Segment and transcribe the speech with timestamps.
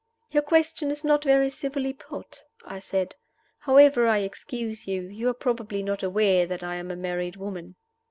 [0.31, 3.13] "Your question is not very civilly put," I said.
[3.59, 5.03] "However, I excuse you.
[5.03, 7.75] You are probably not aware that I am a married woman."